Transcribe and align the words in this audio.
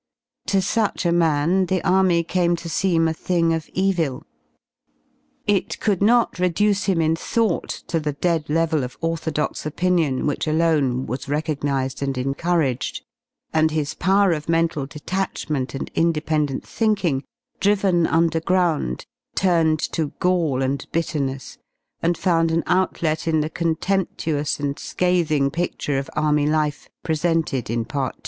To 0.47 0.63
such 0.63 1.05
a 1.05 1.11
man 1.11 1.67
the 1.67 1.83
Army 1.83 2.23
came 2.23 2.55
to 2.55 2.67
seem 2.67 3.07
a 3.07 3.13
thing 3.13 3.53
of 3.53 3.69
evil. 3.71 4.23
It 5.45 5.79
could 5.79 6.01
not 6.01 6.39
reduce 6.39 6.85
him 6.85 7.01
in 7.01 7.15
thought 7.15 7.69
to 7.85 7.99
the 7.99 8.13
dead 8.13 8.49
level 8.49 8.83
of 8.83 8.97
orthodox 8.99 9.63
opinion 9.63 10.25
which 10.25 10.47
alone 10.47 11.05
was 11.05 11.29
recognised 11.29 12.01
and 12.01 12.17
encouraged, 12.17 13.05
and 13.53 13.69
his 13.69 13.93
power 13.93 14.31
of 14.31 14.49
mental 14.49 14.87
detachment 14.87 15.75
and 15.75 15.91
independent 15.93 16.63
thinkingy 16.63 17.23
driven 17.59 18.07
underground 18.07 19.05
y 19.05 19.05
turned 19.35 19.79
to 19.91 20.13
gall 20.17 20.63
and 20.63 20.87
bitterness 20.91 21.59
y 21.59 21.63
and 22.01 22.17
found 22.17 22.49
an 22.51 22.63
outlet 22.65 23.27
in 23.27 23.41
the 23.41 23.51
contemptuous 23.51 24.59
and 24.59 24.79
scathing 24.79 25.51
pidure 25.51 25.99
of 25.99 26.09
Army 26.15 26.47
life 26.47 26.89
presented 27.03 27.69
in 27.69 27.85
Part 27.85 28.15
II. 28.15 28.19